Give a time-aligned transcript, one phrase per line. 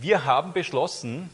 [0.00, 1.28] Wir haben beschlossen,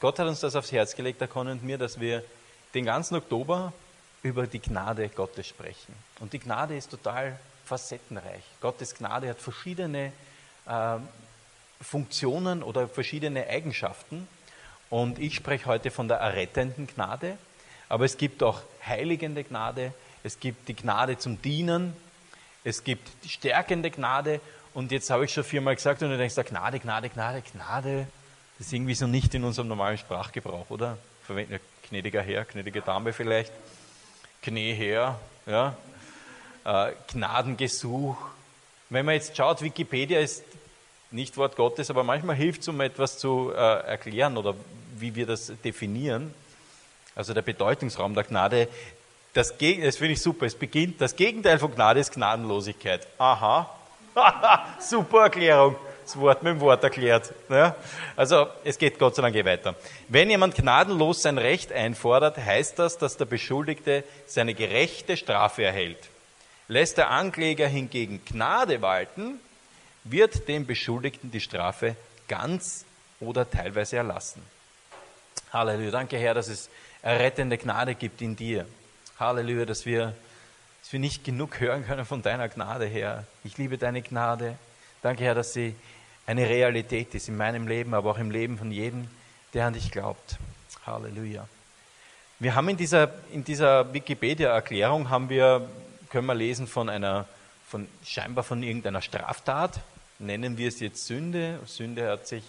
[0.00, 2.24] Gott hat uns das aufs Herz gelegt, der Conny und mir, dass wir
[2.72, 3.74] den ganzen Oktober
[4.22, 5.94] über die Gnade Gottes sprechen.
[6.18, 8.42] Und die Gnade ist total facettenreich.
[8.62, 10.12] Gottes Gnade hat verschiedene
[10.66, 10.96] äh,
[11.82, 14.26] Funktionen oder verschiedene Eigenschaften.
[14.88, 17.36] Und ich spreche heute von der errettenden Gnade,
[17.90, 19.92] aber es gibt auch heiligende Gnade,
[20.22, 21.94] es gibt die Gnade zum Dienen,
[22.64, 24.40] es gibt die stärkende Gnade
[24.74, 28.06] und jetzt habe ich schon viermal gesagt und du denkst, Gnade, Gnade, Gnade, Gnade,
[28.58, 30.98] das ist irgendwie so nicht in unserem normalen Sprachgebrauch, oder?
[31.24, 33.52] Verwenden wir gnädiger Herr, gnädige Dame vielleicht,
[34.42, 35.76] Gnä Herr, ja,
[36.64, 38.16] äh, Gnadengesuch.
[38.88, 40.44] Wenn man jetzt schaut, Wikipedia ist
[41.10, 44.54] nicht Wort Gottes, aber manchmal hilft es, um etwas zu äh, erklären oder
[44.96, 46.32] wie wir das definieren.
[47.16, 48.68] Also der Bedeutungsraum der Gnade,
[49.32, 50.46] das, das finde ich super.
[50.46, 53.06] Es beginnt, das Gegenteil von Gnade ist Gnadenlosigkeit.
[53.18, 53.68] Aha.
[54.80, 55.76] super Erklärung.
[56.04, 57.32] Das Wort mit dem Wort erklärt.
[57.48, 57.76] Ja?
[58.16, 59.76] Also es geht Gott sei Dank eh weiter.
[60.08, 66.08] Wenn jemand gnadenlos sein Recht einfordert, heißt das, dass der Beschuldigte seine gerechte Strafe erhält.
[66.66, 69.40] Lässt der Ankläger hingegen Gnade walten,
[70.04, 71.94] wird dem Beschuldigten die Strafe
[72.26, 72.84] ganz
[73.20, 74.42] oder teilweise erlassen.
[75.52, 75.90] Halleluja.
[75.90, 76.70] Danke, Herr, dass es
[77.02, 78.66] errettende Gnade gibt in dir.
[79.18, 80.14] Halleluja, dass wir,
[80.90, 83.24] dass wir nicht genug hören können von deiner Gnade, Herr.
[83.44, 84.58] Ich liebe deine Gnade.
[85.02, 85.76] Danke, Herr, dass sie
[86.26, 89.06] eine Realität ist in meinem Leben, aber auch im Leben von jedem,
[89.54, 90.36] der an dich glaubt.
[90.84, 91.46] Halleluja.
[92.40, 95.70] Wir haben in dieser, in dieser Wikipedia-Erklärung haben wir,
[96.08, 97.24] können wir lesen von einer,
[97.68, 99.78] von, scheinbar von irgendeiner Straftat.
[100.18, 101.60] Nennen wir es jetzt Sünde.
[101.66, 102.42] Sünde hat sich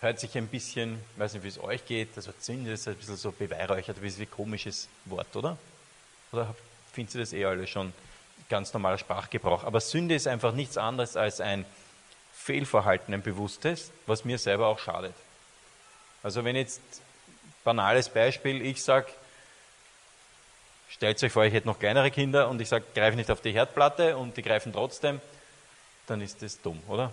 [0.00, 2.96] hört sich ein bisschen, ich weiß nicht, wie es euch geht, Wort Sünde ist ein
[2.96, 5.56] bisschen so beweihräuchert, wie ein komisches Wort, oder?
[6.32, 6.54] Oder
[6.98, 7.92] findet ihr das eh alle schon
[8.48, 9.62] ganz normaler Sprachgebrauch?
[9.62, 11.64] Aber Sünde ist einfach nichts anderes als ein
[12.34, 15.14] Fehlverhalten, ein bewusstes, was mir selber auch schadet.
[16.24, 16.80] Also wenn jetzt,
[17.62, 19.06] banales Beispiel, ich sage,
[20.90, 23.52] stellt euch vor, ich hätte noch kleinere Kinder und ich sage, greif nicht auf die
[23.52, 25.20] Herdplatte und die greifen trotzdem,
[26.08, 27.12] dann ist das dumm, oder?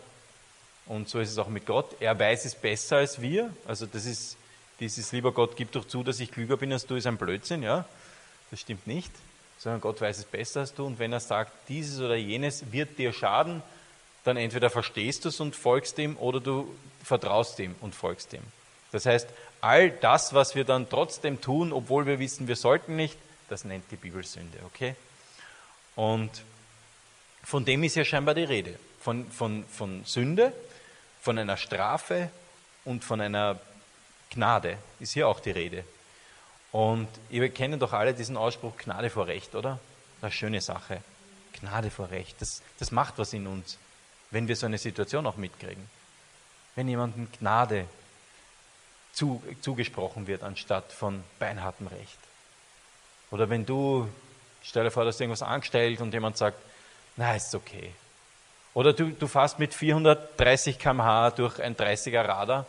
[0.87, 1.95] Und so ist es auch mit Gott.
[1.99, 3.53] Er weiß es besser als wir.
[3.67, 4.35] Also das ist
[4.79, 7.61] dieses lieber Gott, gib doch zu, dass ich klüger bin als du, ist ein Blödsinn,
[7.61, 7.85] ja.
[8.49, 9.11] Das stimmt nicht.
[9.65, 10.85] Sondern Gott weiß es besser als du.
[10.85, 13.63] Und wenn er sagt, dieses oder jenes wird dir schaden,
[14.23, 16.71] dann entweder verstehst du es und folgst ihm oder du
[17.03, 18.43] vertraust ihm und folgst ihm.
[18.91, 19.27] Das heißt,
[19.61, 23.17] all das, was wir dann trotzdem tun, obwohl wir wissen, wir sollten nicht,
[23.49, 24.95] das nennt die Bibel Sünde, okay?
[25.95, 26.29] Und
[27.43, 28.77] von dem ist ja scheinbar die Rede.
[28.99, 30.53] Von, von, von Sünde,
[31.23, 32.29] von einer Strafe
[32.83, 33.59] und von einer
[34.29, 35.85] Gnade ist hier auch die Rede.
[36.75, 39.79] Und wir kennen doch alle diesen Ausspruch Gnade vor Recht, oder?
[40.21, 41.01] Eine schöne Sache.
[41.61, 42.35] Gnade vor Recht.
[42.41, 43.77] Das, das macht was in uns,
[44.29, 45.89] wenn wir so eine Situation auch mitkriegen.
[46.75, 47.85] Wenn jemandem Gnade
[49.13, 52.19] zu, zugesprochen wird, anstatt von beinhartem Recht.
[53.31, 54.09] Oder wenn du,
[54.61, 56.57] stell dir vor, du hast irgendwas angestellt und jemand sagt,
[57.15, 57.93] na, ist okay,
[58.73, 62.65] oder du, du fährst mit 430 km/h durch ein 30er Radar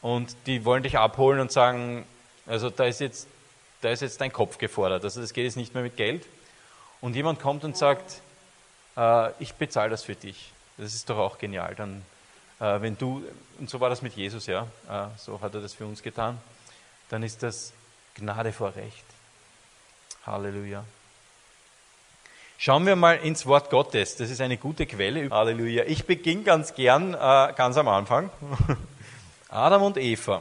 [0.00, 2.06] und die wollen dich abholen und sagen,
[2.46, 3.28] also da ist jetzt,
[3.82, 5.04] da ist jetzt dein Kopf gefordert.
[5.04, 6.24] Also das geht jetzt nicht mehr mit Geld.
[7.00, 8.22] Und jemand kommt und sagt,
[8.96, 10.52] äh, ich bezahle das für dich.
[10.78, 11.74] Das ist doch auch genial.
[11.74, 12.02] Dann,
[12.60, 13.22] äh, wenn du,
[13.58, 16.38] und so war das mit Jesus, ja, äh, so hat er das für uns getan,
[17.10, 17.72] dann ist das
[18.14, 19.04] Gnade vor Recht.
[20.26, 20.84] Halleluja.
[22.58, 24.16] Schauen wir mal ins Wort Gottes.
[24.16, 25.28] Das ist eine gute Quelle.
[25.28, 25.84] Halleluja.
[25.84, 28.30] Ich beginne ganz gern, äh, ganz am Anfang.
[29.48, 30.40] Adam und Eva.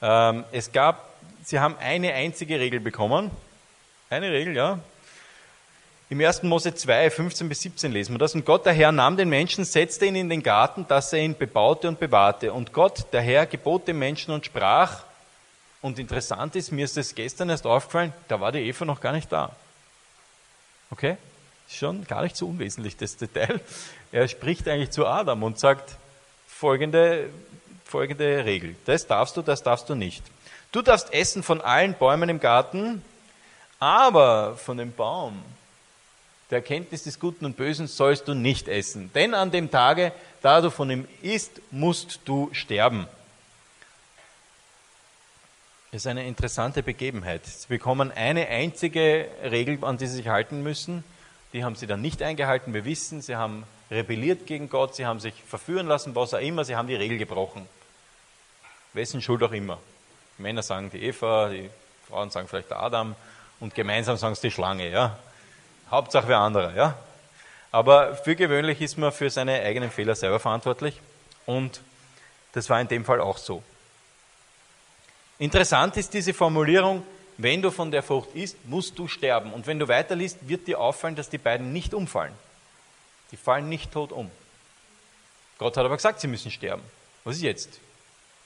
[0.00, 1.13] Ähm, es gab,
[1.44, 3.30] sie haben eine einzige Regel bekommen.
[4.10, 4.78] Eine Regel, ja.
[6.10, 6.42] Im 1.
[6.42, 8.34] Mose 2, 15 bis 17 lesen wir das.
[8.34, 11.36] Und Gott, der Herr, nahm den Menschen, setzte ihn in den Garten, dass er ihn
[11.36, 12.52] bebaute und bewahrte.
[12.52, 15.02] Und Gott, der Herr, gebot dem Menschen und sprach,
[15.80, 19.12] und interessant ist, mir ist das gestern erst aufgefallen, da war die Eva noch gar
[19.12, 19.54] nicht da.
[20.90, 21.16] Okay?
[21.68, 23.60] Schon gar nicht so unwesentlich, das Detail.
[24.12, 25.96] Er spricht eigentlich zu Adam und sagt
[26.46, 27.28] folgende,
[27.84, 28.76] folgende Regel.
[28.84, 30.22] Das darfst du, das darfst du nicht.
[30.74, 33.00] Du darfst essen von allen Bäumen im Garten,
[33.78, 35.40] aber von dem Baum
[36.50, 39.08] der Erkenntnis des Guten und Bösen sollst du nicht essen.
[39.14, 40.10] Denn an dem Tage,
[40.42, 43.06] da du von ihm isst, musst du sterben.
[45.92, 47.46] Das ist eine interessante Begebenheit.
[47.46, 51.04] Sie bekommen eine einzige Regel, an die sie sich halten müssen.
[51.52, 52.74] Die haben sie dann nicht eingehalten.
[52.74, 53.62] Wir wissen, sie haben
[53.92, 57.16] rebelliert gegen Gott, sie haben sich verführen lassen, was auch immer, sie haben die Regel
[57.16, 57.64] gebrochen.
[58.92, 59.78] Wessen Schuld auch immer.
[60.38, 61.70] Männer sagen die Eva, die
[62.08, 63.14] Frauen sagen vielleicht der Adam
[63.60, 64.90] und gemeinsam sagen es die Schlange.
[64.90, 65.18] Ja?
[65.90, 66.74] Hauptsache wer anderer.
[66.74, 66.98] Ja?
[67.72, 71.00] Aber für gewöhnlich ist man für seine eigenen Fehler selber verantwortlich
[71.46, 71.80] und
[72.54, 73.62] Das war in dem Fall auch so.
[75.38, 77.02] Interessant ist diese Formulierung,
[77.36, 79.52] wenn du von der Frucht isst, musst du sterben.
[79.52, 82.32] Und wenn du weiterliest, wird dir auffallen, dass die beiden nicht umfallen.
[83.32, 84.30] Die fallen nicht tot um.
[85.58, 86.82] Gott hat aber gesagt, sie müssen sterben.
[87.24, 87.80] Was ist jetzt?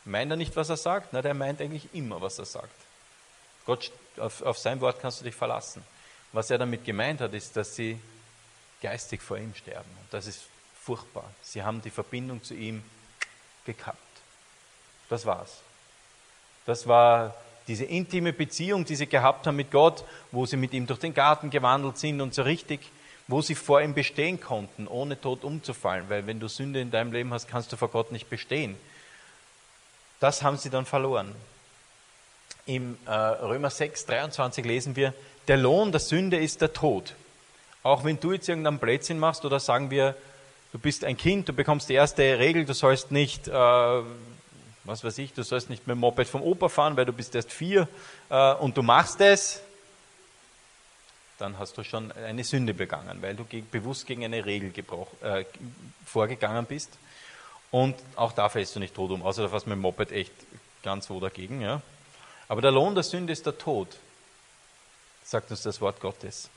[0.08, 1.12] Meint er nicht, was er sagt?
[1.12, 2.74] Na, der meint eigentlich immer, was er sagt.
[3.66, 5.82] Gott, auf, auf sein Wort kannst du dich verlassen.
[6.32, 8.00] Was er damit gemeint hat, ist, dass sie
[8.80, 9.90] geistig vor ihm sterben.
[10.00, 10.44] Und das ist
[10.80, 11.24] furchtbar.
[11.42, 12.82] Sie haben die Verbindung zu ihm
[13.66, 13.98] gekappt.
[15.10, 15.58] Das war's.
[16.64, 17.34] Das war
[17.66, 21.12] diese intime Beziehung, die sie gehabt haben mit Gott, wo sie mit ihm durch den
[21.12, 22.80] Garten gewandelt sind und so richtig,
[23.26, 26.08] wo sie vor ihm bestehen konnten, ohne tot umzufallen.
[26.08, 28.76] Weil wenn du Sünde in deinem Leben hast, kannst du vor Gott nicht bestehen.
[30.20, 31.34] Das haben sie dann verloren.
[32.66, 35.14] Im äh, Römer 6, 23 lesen wir,
[35.46, 37.14] der Lohn der Sünde ist der Tod.
[37.82, 40.14] Auch wenn du jetzt irgendeinen Blödsinn machst oder sagen wir,
[40.72, 45.18] du bist ein Kind, du bekommst die erste Regel, du sollst nicht, äh, was weiß
[45.18, 47.88] ich, du sollst nicht mit dem Moped vom Opa fahren, weil du bist erst vier
[48.28, 49.62] äh, und du machst es,
[51.38, 54.72] dann hast du schon eine Sünde begangen, weil du bewusst gegen eine Regel
[55.22, 55.44] äh,
[56.04, 56.90] vorgegangen bist.
[57.70, 60.32] Und auch da fällst du nicht tot um, außer du fährst mit dem Moped echt
[60.82, 61.60] ganz wo dagegen.
[61.60, 61.82] Ja?
[62.48, 63.88] Aber der Lohn der Sünde ist der Tod,
[65.24, 66.48] sagt uns das Wort Gottes.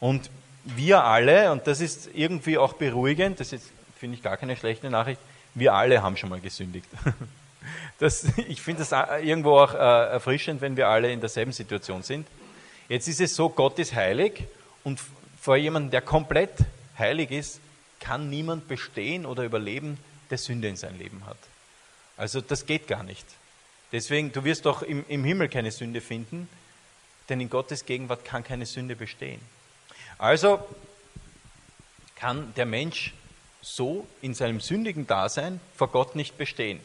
[0.00, 0.30] Und
[0.64, 4.90] wir alle, und das ist irgendwie auch beruhigend, das ist, finde ich, gar keine schlechte
[4.90, 5.20] Nachricht,
[5.54, 6.88] wir alle haben schon mal gesündigt.
[7.98, 8.92] Das, ich finde das
[9.22, 12.26] irgendwo auch äh, erfrischend, wenn wir alle in derselben Situation sind.
[12.88, 14.44] Jetzt ist es so, Gott ist heilig
[14.84, 15.00] und
[15.38, 16.52] vor jemandem, der komplett
[16.96, 17.60] heilig ist,
[18.00, 19.98] kann niemand bestehen oder überleben,
[20.30, 21.38] der Sünde in sein Leben hat.
[22.16, 23.26] Also das geht gar nicht.
[23.92, 26.48] Deswegen, du wirst doch im, im Himmel keine Sünde finden,
[27.28, 29.40] denn in Gottes Gegenwart kann keine Sünde bestehen.
[30.18, 30.66] Also
[32.16, 33.14] kann der Mensch
[33.60, 36.80] so in seinem sündigen Dasein vor Gott nicht bestehen.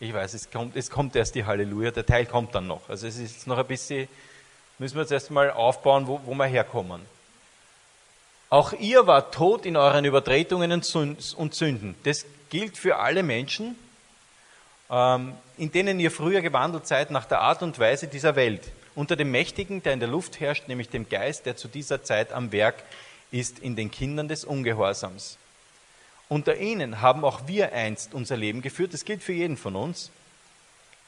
[0.00, 2.88] Ich weiß, es kommt, es kommt erst die Halleluja, der Teil kommt dann noch.
[2.88, 4.08] Also es ist noch ein bisschen,
[4.78, 7.02] müssen wir jetzt erstmal aufbauen, wo, wo wir herkommen.
[8.50, 11.94] Auch ihr wart tot in euren Übertretungen und Sünden.
[12.04, 13.76] Das gilt für alle Menschen,
[14.90, 18.62] ähm, in denen ihr früher gewandelt seid nach der Art und Weise dieser Welt.
[18.94, 22.32] Unter dem Mächtigen, der in der Luft herrscht, nämlich dem Geist, der zu dieser Zeit
[22.32, 22.76] am Werk
[23.32, 25.38] ist in den Kindern des Ungehorsams.
[26.28, 30.10] Unter ihnen haben auch wir einst unser Leben geführt, das gilt für jeden von uns,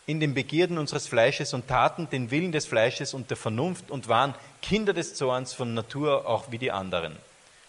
[0.06, 4.08] in den Begierden unseres Fleisches und taten den Willen des Fleisches und der Vernunft und
[4.08, 7.16] waren Kinder des Zorns von Natur auch wie die anderen.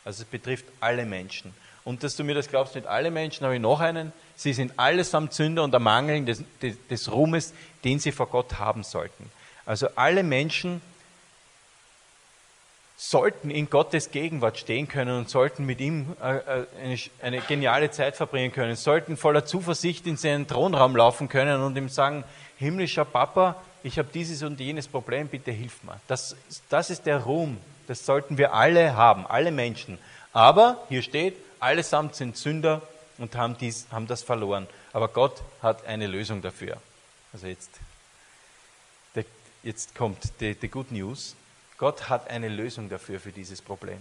[0.06, 1.54] Also es betrifft alle Menschen.
[1.84, 4.13] Und dass du mir das glaubst, nicht alle Menschen, habe ich noch einen.
[4.36, 7.54] Sie sind allesamt Sünder und ermangeln des, des, des Ruhmes,
[7.84, 9.31] den sie vor Gott haben sollten.
[9.66, 10.81] Also alle Menschen
[12.99, 18.15] sollten in Gottes Gegenwart stehen können und sollten mit ihm äh, äh, eine, geniale Zeit
[18.15, 22.23] verbringen können, sollten voller Zuversicht in seinen Thronraum laufen können und ihm sagen,
[22.57, 26.01] himmlischer Papa, ich habe dieses und jenes Problem, bitte hilf mir.
[26.07, 26.35] Das,
[26.69, 29.99] das ist der Ruhm, das sollten wir alle haben, alle Menschen.
[30.33, 32.81] Aber hier steht, allesamt sind Sünder
[33.19, 34.65] und haben, dies, haben das verloren.
[34.91, 36.77] Aber Gott hat eine Lösung dafür.
[37.31, 37.69] Also jetzt,
[39.61, 41.35] jetzt kommt die, die Good News.
[41.77, 44.00] Gott hat eine Lösung dafür, für dieses Problem.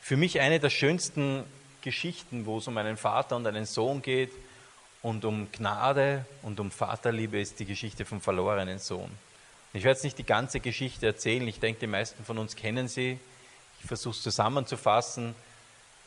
[0.00, 1.44] Für mich eine der schönsten
[1.82, 4.32] Geschichten, wo es um einen Vater und einen Sohn geht
[5.02, 9.10] und um Gnade und um Vaterliebe, ist die Geschichte vom verlorenen Sohn.
[9.72, 11.46] Ich werde jetzt nicht die ganze Geschichte erzählen.
[11.46, 13.18] Ich denke, die meisten von uns kennen sie.
[13.80, 15.34] Ich versuche es zusammenzufassen.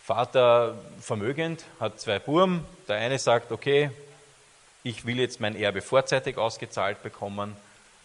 [0.03, 2.65] Vater vermögend, hat zwei Buben.
[2.87, 3.91] Der eine sagt, okay,
[4.81, 7.55] ich will jetzt mein Erbe vorzeitig ausgezahlt bekommen,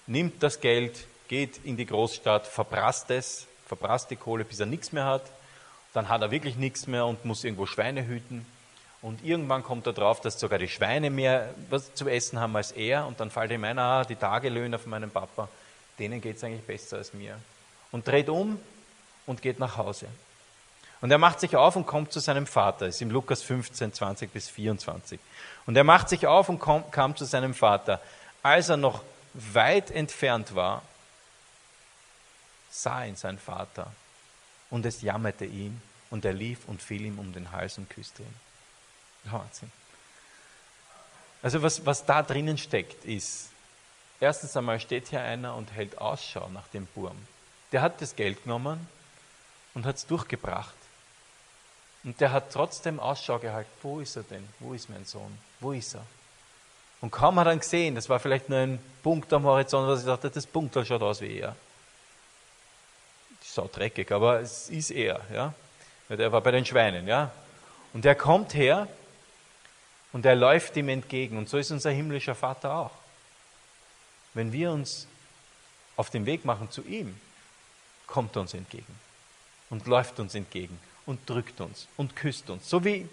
[0.07, 4.93] nimmt das Geld, geht in die Großstadt, verprasst es, verprasst die Kohle, bis er nichts
[4.93, 5.23] mehr hat.
[5.93, 8.45] Dann hat er wirklich nichts mehr und muss irgendwo Schweine hüten.
[9.01, 12.73] Und irgendwann kommt er drauf, dass sogar die Schweine mehr was zu essen haben als
[12.73, 13.07] er.
[13.07, 15.49] Und dann fällt ihm ein, ah, die Tagelöhner von meinem Papa,
[15.99, 17.39] denen geht es eigentlich besser als mir.
[17.93, 18.59] Und dreht um
[19.27, 20.07] und geht nach Hause.
[21.01, 22.87] Und er macht sich auf und kommt zu seinem Vater.
[22.87, 25.21] Das ist im Lukas 15, 20 bis 24.
[25.67, 28.01] Und er macht sich auf und kam zu seinem Vater.
[28.43, 29.03] Als er noch
[29.35, 30.83] weit entfernt war,
[32.75, 33.93] sah ihn sein Vater.
[34.71, 35.81] Und es jammerte ihn.
[36.11, 38.35] Und er lief und fiel ihm um den Hals und küsste ihn.
[39.25, 39.73] Wahnsinn.
[41.43, 43.51] Also was, was da drinnen steckt, ist,
[44.21, 47.17] erstens einmal steht hier einer und hält Ausschau nach dem Burm.
[47.73, 48.87] Der hat das Geld genommen
[49.75, 50.75] und hat es durchgebracht.
[52.05, 54.47] Und der hat trotzdem Ausschau gehalten, wo ist er denn?
[54.61, 55.39] Wo ist mein Sohn?
[55.61, 56.05] Wo ist er?
[57.01, 60.01] Und kaum hat er ihn gesehen, das war vielleicht nur ein Punkt am Horizont, was
[60.01, 61.57] ich dachte, das Punkt schaut aus wie er.
[63.55, 65.55] Sau dreckig, aber es ist er, ja.
[66.09, 67.31] Der war bei den Schweinen, ja.
[67.93, 68.89] Und er kommt her
[70.15, 71.37] Und er läuft ihm entgegen.
[71.37, 72.93] Und so ist unser himmlischer Vater auch.
[74.33, 75.09] Wenn wir uns
[75.97, 77.19] auf den Weg machen zu ihm,
[78.07, 78.95] kommt er uns entgegen
[79.71, 82.71] und läuft uns entgegen und drückt uns und küsst uns.
[82.71, 83.09] So wie,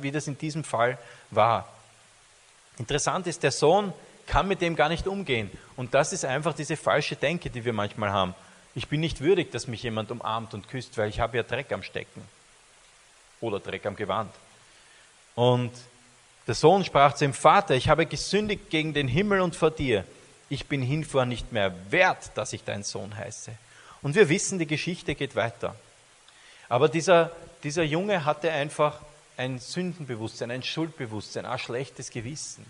[0.00, 0.98] wie das in diesem Fall
[1.30, 1.72] war.
[2.76, 3.92] Interessant ist, der Sohn
[4.26, 5.48] kann mit dem gar nicht umgehen.
[5.76, 8.34] Und das ist einfach diese falsche Denke, die wir manchmal haben.
[8.74, 11.72] Ich bin nicht würdig, dass mich jemand umarmt und küsst, weil ich habe ja Dreck
[11.72, 12.22] am Stecken
[13.40, 14.34] oder Dreck am Gewand.
[15.34, 15.72] Und
[16.46, 20.04] der Sohn sprach zu ihm, Vater, ich habe gesündigt gegen den Himmel und vor dir.
[20.48, 23.52] Ich bin hinvor nicht mehr wert, dass ich dein Sohn heiße.
[24.02, 25.74] Und wir wissen, die Geschichte geht weiter.
[26.68, 27.30] Aber dieser,
[27.62, 29.00] dieser Junge hatte einfach
[29.36, 32.66] ein Sündenbewusstsein, ein Schuldbewusstsein, ein schlechtes Gewissen.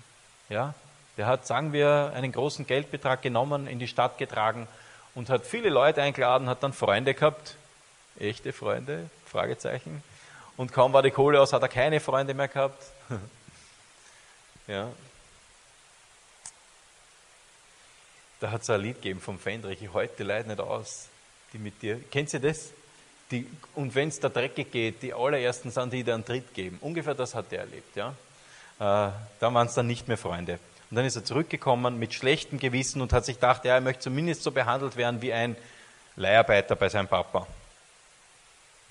[0.49, 0.75] Ja?
[1.17, 4.69] Der hat, sagen wir, einen großen Geldbetrag genommen, in die Stadt getragen
[5.15, 7.57] und hat viele Leute eingeladen, hat dann Freunde gehabt,
[8.19, 10.03] echte Freunde, Fragezeichen.
[10.57, 12.83] Und kaum war die Kohle aus, hat er keine Freunde mehr gehabt.
[14.67, 14.89] ja.
[18.41, 21.09] Da hat es ein Lied gegeben vom Fendrich, ich heute leid nicht aus,
[21.53, 22.01] die mit dir.
[22.11, 22.71] Kennt ihr das?
[23.31, 26.79] Die, und wenn es da dreckig geht, die allerersten sind die, die einen Tritt geben.
[26.81, 27.97] Ungefähr das hat er erlebt.
[27.97, 28.11] Ja?
[28.79, 30.59] Äh, da waren es dann nicht mehr Freunde.
[30.95, 34.05] Und dann ist er zurückgekommen mit schlechtem Gewissen und hat sich gedacht, ja, er möchte
[34.05, 35.57] zumindest so behandelt werden wie ein
[36.15, 37.49] Leiharbeiter bei seinem Papa.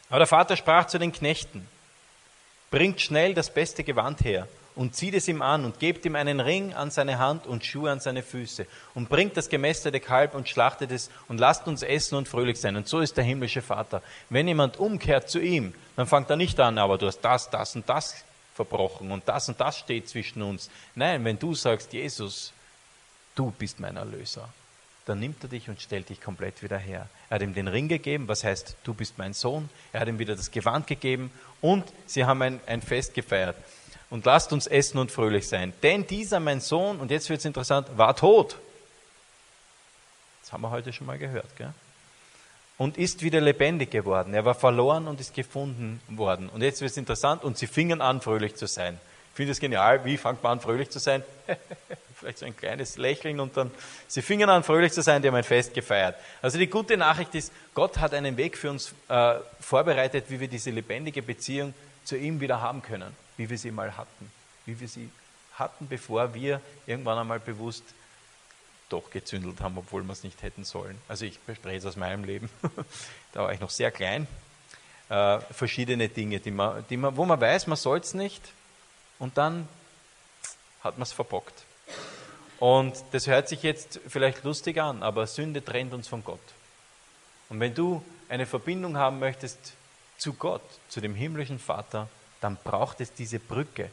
[0.10, 1.66] Aber der Vater sprach zu den Knechten,
[2.72, 6.42] bringt schnell das beste Gewand her und zieht es ihm an und gebt ihm einen
[6.42, 10.50] Ring an seine Hand und Schuhe an seine Füße und bringt das gemästete Kalb und
[10.50, 12.76] schlachtet es und lasst uns essen und fröhlich sein.
[12.76, 14.02] Und so ist der himmlische Vater.
[14.30, 17.78] Wenn jemand umkehrt zu ihm, dann fängt er nicht an, aber du hast das, das
[17.78, 20.70] und das verbrochen und das und das steht zwischen uns.
[20.96, 22.54] Nein, wenn du sagst, Jesus,
[23.36, 24.50] du bist mein Erlöser,
[25.06, 27.10] dann nimmt er dich und stellt dich komplett wieder her.
[27.30, 29.70] Er hat ihm den Ring gegeben, was heißt, du bist mein Sohn.
[29.92, 31.32] Er hat ihm wieder das Gewand gegeben
[31.62, 33.58] und sie haben ein, ein Fest gefeiert.
[34.10, 35.74] Und lasst uns essen und fröhlich sein.
[35.82, 38.58] Denn dieser, mein Sohn, und jetzt wird es interessant, war tot.
[40.42, 41.56] Das haben wir heute schon mal gehört.
[41.58, 41.74] Gell?
[42.84, 44.34] Und ist wieder lebendig geworden.
[44.34, 46.50] Er war verloren und ist gefunden worden.
[46.50, 49.00] Und jetzt wird es interessant und sie fingen an, fröhlich zu sein.
[49.30, 50.04] Ich finde es genial.
[50.04, 51.24] Wie fängt man an, fröhlich zu sein?
[52.16, 53.72] Vielleicht so ein kleines Lächeln und dann,
[54.10, 56.18] sie fingen an, fröhlich zu sein, die haben ein Fest gefeiert.
[56.42, 60.50] Also die gute Nachricht ist, Gott hat einen Weg für uns äh, vorbereitet, wie wir
[60.50, 61.74] diese lebendige Beziehung
[62.04, 64.30] zu ihm wieder haben können, wie wir sie mal hatten,
[64.66, 65.10] wie wir sie
[65.54, 67.86] hatten, bevor wir irgendwann einmal bewusst
[68.94, 70.98] doch gezündelt haben, obwohl wir es nicht hätten sollen.
[71.08, 72.50] Also ich spreche es aus meinem Leben.
[73.34, 74.28] da war ich noch sehr klein.
[75.10, 78.54] Äh, verschiedene Dinge, die man, die man, wo man weiß, man soll es nicht.
[79.20, 79.68] Und dann
[80.84, 81.64] hat man es verbockt.
[82.60, 86.40] Und das hört sich jetzt vielleicht lustig an, aber Sünde trennt uns von Gott.
[87.50, 89.74] Und wenn du eine Verbindung haben möchtest
[90.18, 92.08] zu Gott, zu dem himmlischen Vater,
[92.40, 93.90] dann braucht es diese Brücke.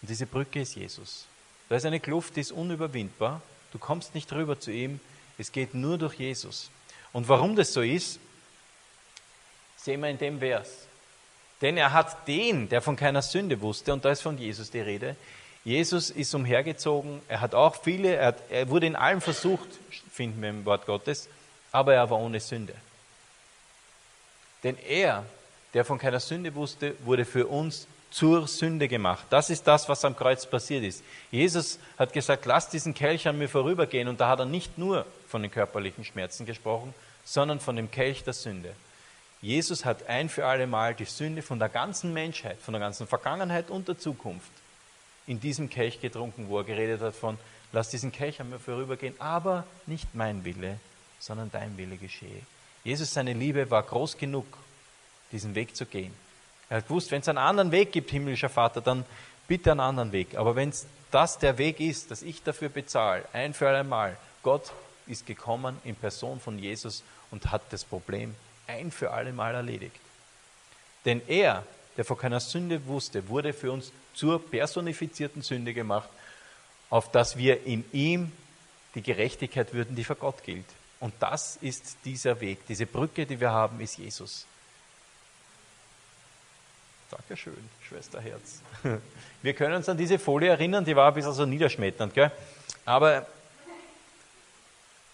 [0.00, 1.26] Und diese Brücke ist Jesus.
[1.68, 3.42] Da ist eine Kluft, die ist unüberwindbar.
[3.72, 5.00] Du kommst nicht rüber zu ihm.
[5.36, 6.70] Es geht nur durch Jesus.
[7.12, 8.18] Und warum das so ist,
[9.76, 10.86] sehen wir in dem Vers.
[11.60, 14.80] Denn er hat den, der von keiner Sünde wusste, und da ist von Jesus die
[14.80, 15.16] Rede.
[15.64, 19.68] Jesus ist umhergezogen, er hat auch viele, er, hat, er wurde in allem versucht,
[20.10, 21.28] finden wir im Wort Gottes,
[21.72, 22.74] aber er war ohne Sünde.
[24.62, 25.24] Denn er,
[25.74, 29.26] der von keiner Sünde wusste, wurde für uns zur Sünde gemacht.
[29.30, 31.02] Das ist das, was am Kreuz passiert ist.
[31.30, 34.08] Jesus hat gesagt, lass diesen Kelch an mir vorübergehen.
[34.08, 38.24] Und da hat er nicht nur von den körperlichen Schmerzen gesprochen, sondern von dem Kelch
[38.24, 38.74] der Sünde.
[39.40, 43.06] Jesus hat ein für alle Mal die Sünde von der ganzen Menschheit, von der ganzen
[43.06, 44.50] Vergangenheit und der Zukunft
[45.26, 47.38] in diesem Kelch getrunken, wo er geredet hat von,
[47.72, 50.80] lass diesen Kelch an mir vorübergehen, aber nicht mein Wille,
[51.20, 52.42] sondern dein Wille geschehe.
[52.82, 54.46] Jesus, seine Liebe war groß genug,
[55.30, 56.12] diesen Weg zu gehen.
[56.70, 59.04] Er hat gewusst, wenn es einen anderen Weg gibt, himmlischer Vater, dann
[59.46, 60.36] bitte einen anderen Weg.
[60.36, 60.72] Aber wenn
[61.10, 64.72] das der Weg ist, dass ich dafür bezahle, ein für einmal, Gott
[65.06, 68.34] ist gekommen in Person von Jesus und hat das Problem
[68.66, 69.96] ein für alle Mal erledigt.
[71.04, 71.64] Denn er,
[71.96, 76.08] der vor keiner Sünde wusste, wurde für uns zur personifizierten Sünde gemacht,
[76.90, 78.32] auf dass wir in ihm
[78.94, 80.66] die Gerechtigkeit würden, die für Gott gilt.
[81.00, 82.66] Und das ist dieser Weg.
[82.66, 84.46] Diese Brücke, die wir haben, ist Jesus.
[87.28, 88.62] Dankeschön, Schwesterherz.
[89.42, 92.32] Wir können uns an diese Folie erinnern, die war ein bisschen so niederschmetternd, gell?
[92.86, 93.26] aber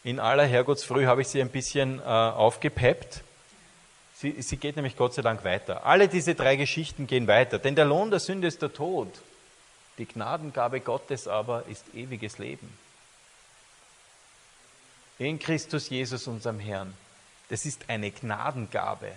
[0.05, 3.25] in aller Herrgottsfrüh habe ich sie ein bisschen äh, aufgepeppt.
[4.15, 5.85] Sie, sie geht nämlich Gott sei Dank weiter.
[5.87, 9.09] Alle diese drei Geschichten gehen weiter, denn der Lohn der Sünde ist der Tod.
[9.99, 12.73] Die Gnadengabe Gottes aber ist ewiges Leben.
[15.19, 16.95] In Christus Jesus, unserem Herrn.
[17.49, 19.11] Das ist eine Gnadengabe.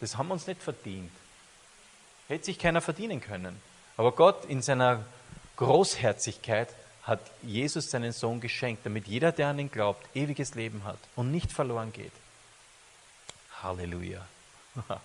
[0.00, 1.10] Das haben wir uns nicht verdient.
[2.28, 3.60] Hätte sich keiner verdienen können.
[3.96, 5.04] Aber Gott in seiner
[5.56, 6.68] Großherzigkeit
[7.02, 11.30] hat Jesus seinen Sohn geschenkt, damit jeder, der an ihn glaubt, ewiges Leben hat und
[11.30, 12.12] nicht verloren geht.
[13.62, 14.26] Halleluja.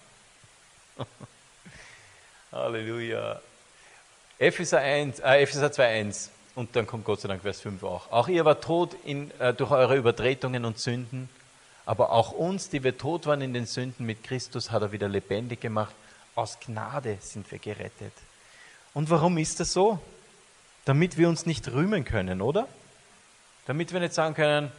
[2.51, 3.39] Halleluja.
[4.39, 8.11] Epheser, 1, äh, Epheser 2,1 und dann kommt Gott sei Dank Vers 5 auch.
[8.11, 11.29] Auch ihr wart tot in, äh, durch eure Übertretungen und Sünden,
[11.85, 15.07] aber auch uns, die wir tot waren in den Sünden mit Christus, hat er wieder
[15.07, 15.93] lebendig gemacht.
[16.41, 18.13] Aus Gnade sind wir gerettet.
[18.95, 19.99] Und warum ist das so?
[20.85, 22.67] Damit wir uns nicht rühmen können, oder?
[23.67, 24.71] Damit wir nicht sagen können,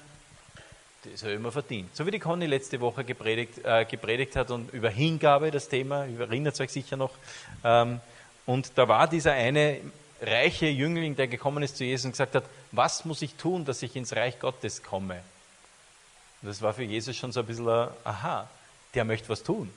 [1.05, 1.95] das habe ich immer verdient.
[1.95, 6.05] So wie die Conny letzte Woche gepredigt, äh, gepredigt hat und über Hingabe das Thema,
[6.07, 7.13] erinnert euch sicher noch.
[7.63, 8.01] Ähm,
[8.45, 9.79] und da war dieser eine
[10.21, 13.85] reiche Jüngling, der gekommen ist zu Jesus und gesagt hat, was muss ich tun, dass
[13.85, 15.23] ich ins Reich Gottes komme?
[16.43, 17.69] Und das war für Jesus schon so ein bisschen,
[18.03, 18.49] aha,
[18.95, 19.73] der möchte was tun.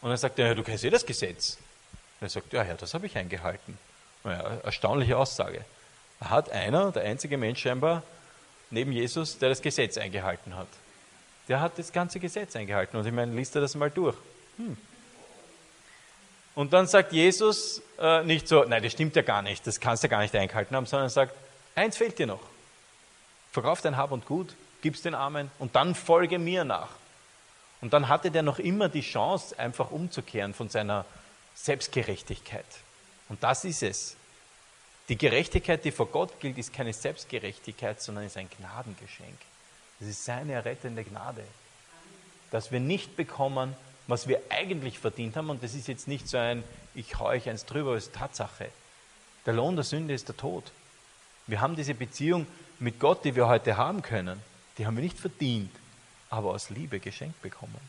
[0.00, 1.58] Und dann sagt er, ja, du kennst eh das Gesetz.
[2.20, 3.78] Und er sagt, ja, ja, das habe ich eingehalten.
[4.24, 5.64] Ja, erstaunliche Aussage.
[6.20, 8.02] Da hat einer, der einzige Mensch scheinbar,
[8.70, 10.68] neben Jesus, der das Gesetz eingehalten hat.
[11.48, 12.96] Der hat das ganze Gesetz eingehalten.
[12.96, 14.16] Und ich meine, liest er das mal durch.
[14.58, 14.76] Hm.
[16.54, 20.02] Und dann sagt Jesus äh, nicht so, nein, das stimmt ja gar nicht, das kannst
[20.02, 21.32] du gar nicht eingehalten haben, sondern sagt,
[21.76, 22.40] eins fehlt dir noch.
[23.52, 26.88] Verkauf dein Hab und Gut, gib's den Armen und dann folge mir nach.
[27.80, 31.04] Und dann hatte der noch immer die Chance, einfach umzukehren von seiner
[31.54, 32.66] Selbstgerechtigkeit.
[33.28, 34.16] Und das ist es.
[35.08, 39.38] Die Gerechtigkeit, die vor Gott gilt, ist keine Selbstgerechtigkeit, sondern ist ein Gnadengeschenk.
[40.00, 41.44] Das ist seine errettende Gnade.
[42.50, 43.74] Dass wir nicht bekommen,
[44.06, 45.50] was wir eigentlich verdient haben.
[45.50, 48.70] Und das ist jetzt nicht so ein, ich hau euch eins drüber, das ist Tatsache.
[49.46, 50.64] Der Lohn der Sünde ist der Tod.
[51.46, 52.46] Wir haben diese Beziehung
[52.78, 54.42] mit Gott, die wir heute haben können,
[54.76, 55.70] die haben wir nicht verdient,
[56.30, 57.80] aber aus Liebe geschenkt bekommen.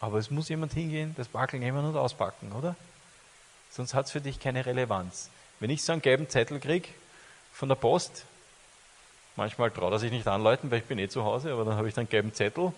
[0.00, 2.74] Aber es muss jemand hingehen, das Backel nehmen und auspacken, oder?
[3.70, 5.30] Sonst hat es für dich keine Relevanz.
[5.60, 6.88] Wenn ich so einen gelben Zettel kriege
[7.52, 8.24] von der Post,
[9.36, 11.88] manchmal traut er sich nicht anleiten, weil ich bin eh zu Hause, aber dann habe
[11.88, 12.72] ich dann einen gelben Zettel,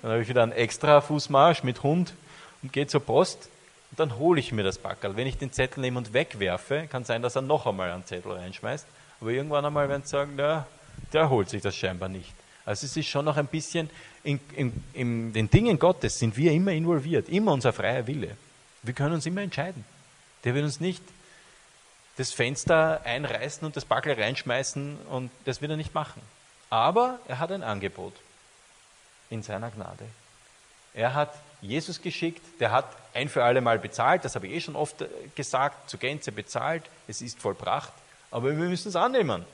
[0.00, 2.14] dann habe ich wieder einen extra Fußmarsch mit Hund
[2.62, 3.48] und gehe zur Post
[3.90, 5.16] und dann hole ich mir das Backerl.
[5.16, 8.32] Wenn ich den Zettel nehme und wegwerfe, kann sein, dass er noch einmal einen Zettel
[8.32, 8.86] reinschmeißt,
[9.20, 10.66] aber irgendwann einmal werden sie sagen, na,
[11.12, 12.32] der holt sich das scheinbar nicht.
[12.64, 13.90] Also es ist schon noch ein bisschen,
[14.22, 18.36] in, in, in den Dingen Gottes sind wir immer involviert, immer unser freier Wille.
[18.82, 19.84] Wir können uns immer entscheiden.
[20.44, 21.02] Der wird uns nicht
[22.16, 26.20] das Fenster einreißen und das Backel reinschmeißen und das wird er nicht machen.
[26.70, 28.14] Aber er hat ein Angebot
[29.30, 30.04] in seiner Gnade.
[30.94, 34.60] Er hat Jesus geschickt, der hat ein für alle Mal bezahlt, das habe ich eh
[34.60, 37.92] schon oft gesagt, zur Gänze bezahlt, es ist vollbracht,
[38.30, 39.44] aber wir müssen es annehmen.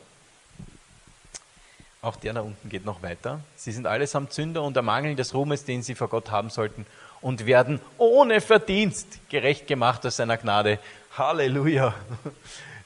[2.01, 3.41] Auch der da unten geht noch weiter.
[3.57, 6.87] Sie sind allesamt Sünder und ermangeln des Ruhmes, den sie vor Gott haben sollten
[7.21, 10.79] und werden ohne Verdienst gerecht gemacht aus seiner Gnade
[11.17, 11.95] Halleluja.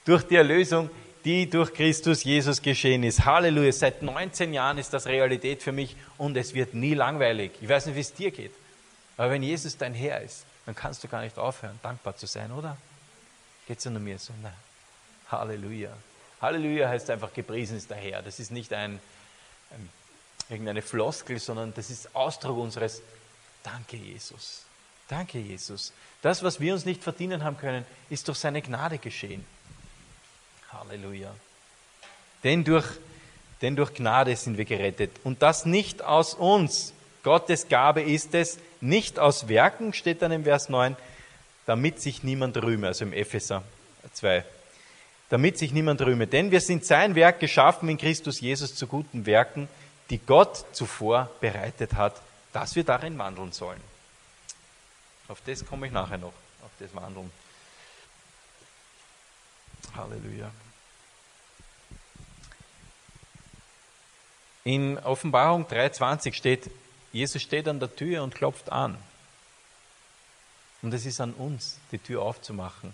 [0.05, 0.90] Durch die Erlösung,
[1.25, 3.25] die durch Christus Jesus geschehen ist.
[3.25, 3.72] Halleluja.
[3.72, 7.53] Seit 19 Jahren ist das Realität für mich und es wird nie langweilig.
[7.61, 8.53] Ich weiß nicht, wie es dir geht.
[9.16, 12.51] Aber wenn Jesus dein Herr ist, dann kannst du gar nicht aufhören, dankbar zu sein,
[12.51, 12.77] oder?
[13.68, 14.33] Geht es nur mir so?
[14.42, 14.53] Nein.
[15.31, 15.90] Halleluja.
[16.43, 18.21] Halleluja heißt einfach, gepriesen ist der Herr.
[18.21, 19.01] Das ist nicht ein,
[19.71, 19.89] ein,
[20.51, 23.01] irgendeine Floskel, sondern das ist Ausdruck unseres
[23.63, 24.65] Danke, Jesus.
[25.09, 25.93] Danke, Jesus.
[26.21, 29.45] Das, was wir uns nicht verdienen haben können, ist durch seine Gnade geschehen.
[30.73, 31.33] Halleluja.
[32.43, 32.87] Denn durch,
[33.61, 35.13] denn durch Gnade sind wir gerettet.
[35.23, 36.93] Und das nicht aus uns.
[37.23, 40.97] Gottes Gabe ist es, nicht aus Werken, steht dann im Vers 9,
[41.67, 43.63] damit sich niemand rühme, also im Epheser
[44.13, 44.45] 2.
[45.33, 46.27] Damit sich niemand rühme.
[46.27, 49.66] Denn wir sind sein Werk geschaffen in Christus Jesus zu guten Werken,
[50.11, 52.21] die Gott zuvor bereitet hat,
[52.53, 53.81] dass wir darin wandeln sollen.
[55.29, 57.31] Auf das komme ich nachher noch, auf das Wandeln.
[59.97, 60.51] Halleluja.
[64.64, 66.71] In Offenbarung 3,20 steht,
[67.11, 68.99] Jesus steht an der Tür und klopft an.
[70.83, 72.92] Und es ist an uns, die Tür aufzumachen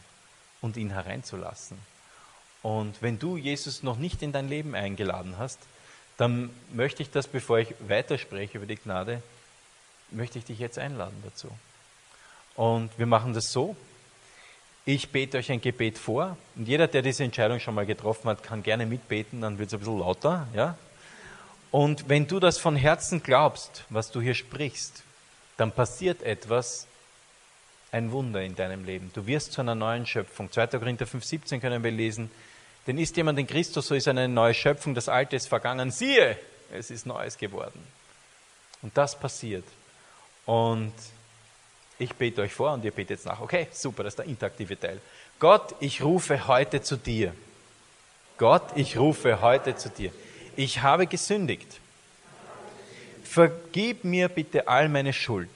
[0.61, 1.98] und ihn hereinzulassen.
[2.63, 5.59] Und wenn du Jesus noch nicht in dein Leben eingeladen hast,
[6.17, 9.23] dann möchte ich das, bevor ich weiterspreche über die Gnade,
[10.11, 11.49] möchte ich dich jetzt einladen dazu.
[12.57, 13.77] Und wir machen das so.
[14.85, 18.43] Ich bete euch ein Gebet vor und jeder, der diese Entscheidung schon mal getroffen hat,
[18.43, 20.49] kann gerne mitbeten, dann wird es ein bisschen lauter.
[20.55, 20.77] Ja?
[21.71, 25.03] Und wenn du das von Herzen glaubst, was du hier sprichst,
[25.59, 26.87] dann passiert etwas,
[27.93, 29.11] ein Wunder in deinem Leben.
[29.15, 30.51] Du wirst zu einer neuen Schöpfung.
[30.51, 30.67] 2.
[30.67, 32.31] Korinther 5,17 können wir lesen.
[32.87, 35.91] Denn ist jemand in Christus, so ist eine neue Schöpfung, das Alte ist vergangen.
[35.91, 36.39] Siehe,
[36.73, 37.81] es ist Neues geworden.
[38.83, 39.65] Und das passiert.
[40.47, 40.93] Und
[41.99, 43.41] Ich bete euch vor und ihr betet jetzt nach.
[43.41, 45.01] Okay, super, das ist der interaktive Teil.
[45.39, 47.35] Gott, ich rufe heute zu dir.
[48.39, 50.13] Gott, ich rufe heute zu dir.
[50.55, 51.81] Ich habe gesündigt.
[53.25, 55.51] Vergib mir bitte all meine Schuld.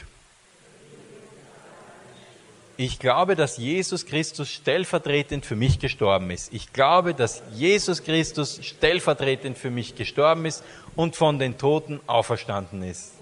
[2.76, 6.52] Ich glaube, dass Jesus Christus stellvertretend für mich gestorben ist.
[6.52, 10.64] Ich glaube, dass Jesus Christus stellvertretend für mich gestorben ist
[10.96, 13.12] und von den Toten auferstanden ist.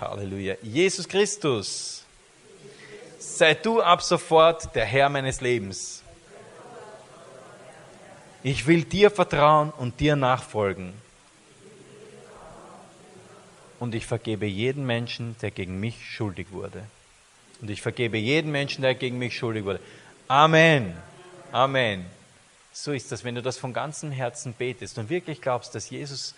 [0.00, 0.54] Halleluja.
[0.62, 2.04] Jesus Christus,
[3.18, 6.02] sei du ab sofort der Herr meines Lebens.
[8.42, 10.94] Ich will dir vertrauen und dir nachfolgen.
[13.78, 16.82] Und ich vergebe jeden Menschen, der gegen mich schuldig wurde.
[17.60, 19.80] Und ich vergebe jeden Menschen, der gegen mich schuldig wurde.
[20.28, 20.96] Amen.
[21.52, 22.06] Amen.
[22.72, 26.34] So ist das, wenn du das von ganzem Herzen betest und wirklich glaubst, dass Jesus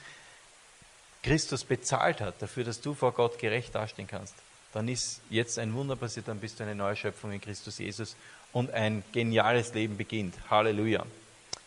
[1.23, 4.35] Christus bezahlt hat dafür, dass du vor Gott gerecht dastehen kannst,
[4.73, 8.17] dann ist jetzt ein Wunder passiert, dann bist du eine neue Schöpfung in Christus Jesus
[8.53, 10.35] und ein geniales Leben beginnt.
[10.51, 11.05] Halleluja.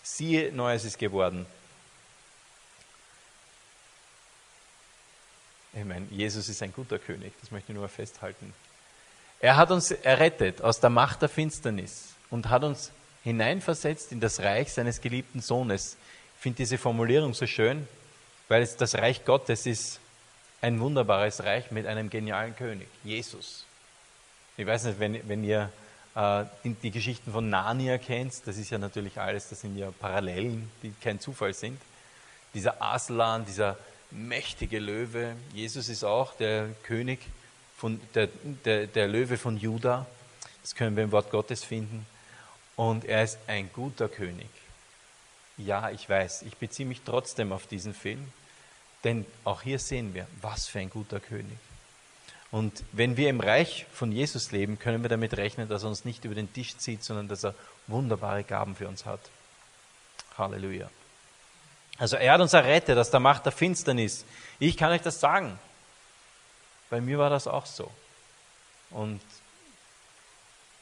[0.03, 1.45] Siehe, Neues ist geworden.
[5.73, 8.53] Ich meine, Jesus ist ein guter König, das möchte ich nur festhalten.
[9.39, 12.91] Er hat uns errettet aus der Macht der Finsternis und hat uns
[13.23, 15.97] hineinversetzt in das Reich seines geliebten Sohnes.
[16.37, 17.87] Ich finde diese Formulierung so schön,
[18.47, 19.99] weil es das Reich Gottes ist
[20.61, 23.65] ein wunderbares Reich mit einem genialen König, Jesus.
[24.57, 25.71] Ich weiß nicht, wenn, wenn ihr
[26.15, 29.91] äh, die, die, Geschichten von Narnia kennt, das ist ja natürlich alles, das sind ja
[29.91, 31.79] Parallelen, die kein Zufall sind.
[32.53, 33.77] Dieser Aslan, dieser
[34.11, 37.19] mächtige Löwe, Jesus ist auch der König,
[37.85, 38.29] von, der,
[38.65, 40.07] der, der Löwe von Juda,
[40.63, 42.07] das können wir im Wort Gottes finden.
[42.75, 44.49] Und er ist ein guter König.
[45.59, 48.33] Ja, ich weiß, ich beziehe mich trotzdem auf diesen Film,
[49.03, 51.59] denn auch hier sehen wir, was für ein guter König.
[52.49, 56.05] Und wenn wir im Reich von Jesus leben, können wir damit rechnen, dass er uns
[56.05, 57.53] nicht über den Tisch zieht, sondern dass er
[57.85, 59.19] wunderbare Gaben für uns hat.
[60.39, 60.89] Halleluja.
[61.99, 64.25] Also er hat uns errettet aus der Macht der Finsternis.
[64.57, 65.59] Ich kann euch das sagen.
[66.89, 67.91] Bei mir war das auch so.
[68.91, 69.21] Und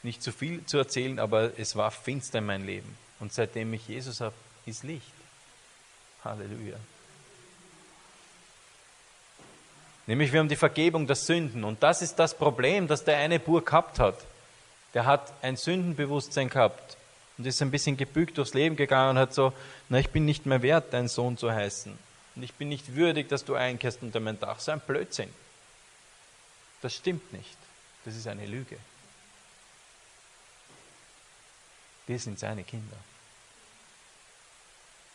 [0.03, 2.97] nicht zu viel zu erzählen, aber es war finster in meinem Leben.
[3.19, 4.35] Und seitdem ich Jesus habe,
[4.65, 5.13] ist Licht.
[6.23, 6.77] Halleluja.
[10.05, 11.63] Nämlich wir haben die Vergebung der Sünden.
[11.63, 14.17] Und das ist das Problem, das der eine Bur gehabt hat.
[14.93, 16.97] Der hat ein Sündenbewusstsein gehabt
[17.37, 19.53] und ist ein bisschen gebückt durchs Leben gegangen und hat so,
[19.89, 21.97] na, ich bin nicht mehr wert, dein Sohn zu heißen.
[22.35, 24.59] Und ich bin nicht würdig, dass du einkehrst unter mein Dach.
[24.59, 25.29] So ein Blödsinn.
[26.83, 27.57] Das stimmt nicht.
[28.03, 28.77] Das ist eine Lüge.
[32.05, 32.97] Wir sind seine Kinder.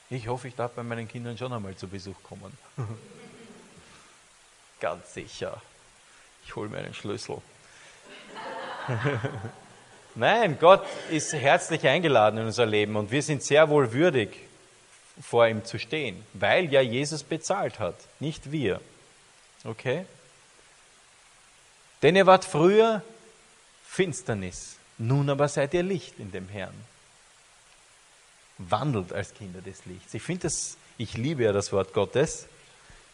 [0.09, 2.57] Ich hoffe, ich darf bei meinen Kindern schon einmal zu Besuch kommen.
[4.81, 5.61] Ganz sicher.
[6.47, 7.43] Ich hole mir einen Schlüssel.
[10.15, 14.35] Nein, Gott ist herzlich eingeladen in unser Leben und wir sind sehr wohl würdig,
[15.21, 18.81] vor ihm zu stehen, weil ja Jesus bezahlt hat, nicht wir.
[19.65, 20.07] Okay?
[22.03, 23.03] Denn ihr wart früher
[23.85, 26.75] Finsternis, nun aber seid ihr Licht in dem Herrn
[28.59, 30.13] wandelt als Kinder des Lichts.
[30.15, 32.47] Ich finde das, ich liebe ja das Wort Gottes.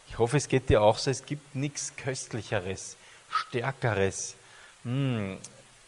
[0.09, 1.11] Ich hoffe, es geht dir auch so.
[1.11, 2.97] Es gibt nichts Köstlicheres,
[3.29, 4.35] Stärkeres.
[4.83, 5.37] Hm.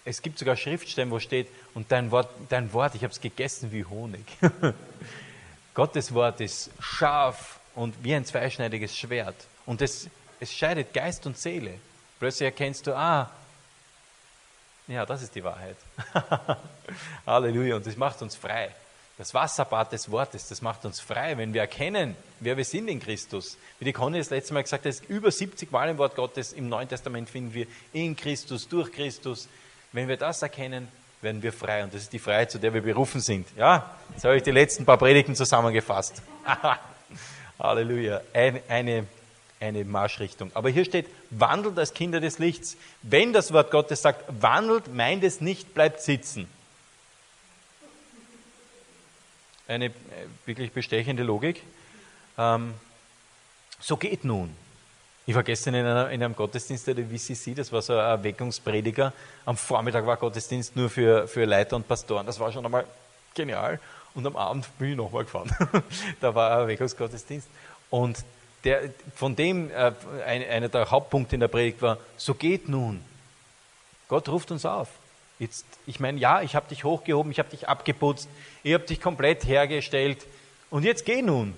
[0.05, 3.71] Es gibt sogar Schriftstellen, wo steht, und dein Wort, dein Wort ich habe es gegessen
[3.71, 4.25] wie Honig.
[5.73, 9.35] Gottes Wort ist scharf und wie ein zweischneidiges Schwert.
[9.65, 10.07] Und es,
[10.39, 11.79] es scheidet Geist und Seele.
[12.19, 13.29] Plötzlich erkennst du, ah,
[14.87, 15.75] ja, das ist die Wahrheit.
[17.27, 17.75] Halleluja.
[17.75, 18.73] Und das macht uns frei.
[19.17, 22.99] Das Wasserbad des Wortes, das macht uns frei, wenn wir erkennen, wer wir sind in
[22.99, 23.57] Christus.
[23.79, 26.69] Wie die Conny das letzte Mal gesagt hat, über 70 Mal im Wort Gottes im
[26.69, 29.49] Neuen Testament finden wir in Christus, durch Christus.
[29.91, 30.87] Wenn wir das erkennen,
[31.21, 31.83] werden wir frei.
[31.83, 33.47] Und das ist die Freiheit, zu der wir berufen sind.
[33.57, 36.21] Ja, jetzt habe ich die letzten paar Predigten zusammengefasst.
[37.59, 38.21] Halleluja.
[38.33, 39.07] Eine, eine,
[39.59, 40.51] eine Marschrichtung.
[40.53, 42.77] Aber hier steht, wandelt als Kinder des Lichts.
[43.01, 46.47] Wenn das Wort Gottes sagt, wandelt, meint es nicht, bleibt sitzen
[49.67, 49.91] eine äh,
[50.45, 51.61] wirklich bestechende Logik.
[52.37, 52.73] Ähm,
[53.79, 54.55] so geht nun.
[55.25, 59.11] Ich war gestern in, einer, in, einem Gottesdienst der WCC, das war so ein Erweckungsprediger.
[59.45, 62.25] Am Vormittag war Gottesdienst nur für, für Leiter und Pastoren.
[62.25, 62.85] Das war schon einmal
[63.35, 63.79] genial.
[64.15, 65.53] Und am Abend bin ich nochmal gefahren.
[66.21, 67.49] da war ein Erweckungsgottesdienst.
[67.89, 68.23] Und
[68.63, 69.91] der, von dem, äh,
[70.25, 73.01] ein, einer der Hauptpunkte in der Predigt war, so geht nun.
[74.07, 74.89] Gott ruft uns auf.
[75.39, 78.27] Jetzt, ich meine, ja, ich habe dich hochgehoben, ich habe dich abgeputzt,
[78.63, 80.25] ich habe dich komplett hergestellt
[80.69, 81.53] und jetzt geh nun.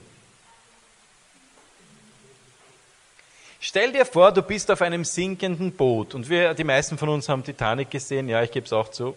[3.62, 7.30] Stell dir vor, du bist auf einem sinkenden Boot und wir, die meisten von uns
[7.30, 9.16] haben Titanic gesehen, ja, ich gebe es auch zu.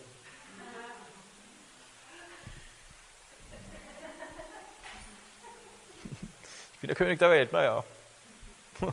[6.82, 7.84] Bin der König der Welt, naja.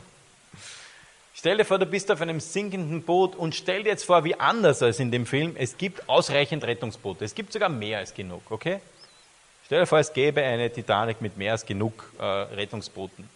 [1.34, 4.34] Stell dir vor, du bist auf einem sinkenden Boot und stell dir jetzt vor, wie
[4.38, 7.24] anders als in dem Film, es gibt ausreichend Rettungsboote.
[7.24, 8.80] Es gibt sogar mehr als genug, okay?
[9.66, 13.28] Stell dir vor, es gäbe eine Titanic mit mehr als genug äh, Rettungsbooten.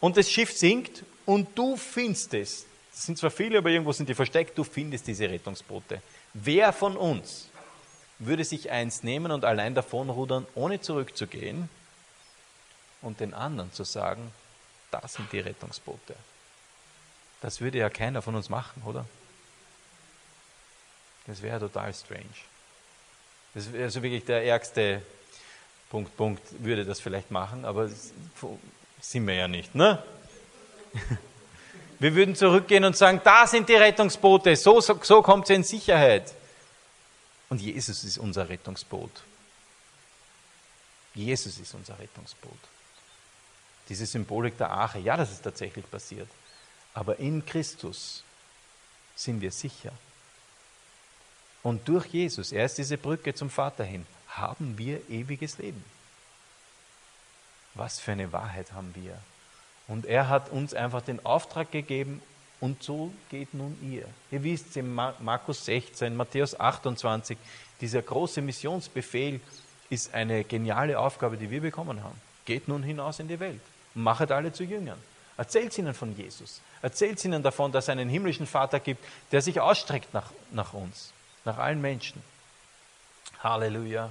[0.00, 2.64] Und das Schiff sinkt und du findest es.
[2.94, 6.00] Es sind zwar viele, aber irgendwo sind die versteckt, du findest diese Rettungsboote.
[6.32, 7.50] Wer von uns
[8.20, 11.68] würde sich eins nehmen und allein davonrudern, ohne zurückzugehen
[13.02, 14.32] und den anderen zu sagen,
[14.90, 16.14] das sind die Rettungsboote?
[17.40, 19.04] Das würde ja keiner von uns machen, oder?
[21.26, 22.24] Das wäre total strange.
[23.54, 25.02] Das wäre also wirklich der ärgste
[25.90, 27.88] Punkt, Punkt, würde das vielleicht machen, aber
[29.00, 30.02] sind wir ja nicht, ne?
[31.98, 35.64] Wir würden zurückgehen und sagen, da sind die Rettungsboote, so, so, so kommt sie in
[35.64, 36.34] Sicherheit.
[37.48, 39.10] Und Jesus ist unser Rettungsboot.
[41.14, 42.58] Jesus ist unser Rettungsboot.
[43.88, 46.28] Diese Symbolik der Arche, ja, das ist tatsächlich passiert.
[46.94, 48.24] Aber in Christus
[49.14, 49.92] sind wir sicher.
[51.62, 55.84] Und durch Jesus, er ist diese Brücke zum Vater hin, haben wir ewiges Leben.
[57.74, 59.18] Was für eine Wahrheit haben wir.
[59.88, 62.22] Und er hat uns einfach den Auftrag gegeben,
[62.58, 64.08] und so geht nun ihr.
[64.30, 67.36] Ihr wisst in Markus 16, Matthäus 28,
[67.82, 69.40] dieser große Missionsbefehl
[69.90, 72.18] ist eine geniale Aufgabe, die wir bekommen haben.
[72.46, 73.60] Geht nun hinaus in die Welt
[73.96, 74.98] machet alle zu Jüngern.
[75.36, 76.60] Erzählt ihnen von Jesus.
[76.82, 81.12] Erzählt ihnen davon, dass es einen himmlischen Vater gibt, der sich ausstreckt nach, nach uns,
[81.44, 82.22] nach allen Menschen.
[83.42, 84.10] Halleluja.